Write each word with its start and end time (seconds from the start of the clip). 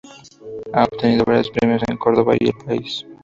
Ha 0.73 0.81
obtenido 0.83 1.23
varios 1.25 1.51
premios 1.51 1.83
en 1.87 1.95
Córdoba 1.95 2.33
y 2.39 2.47
el 2.47 2.53
país. 2.65 3.05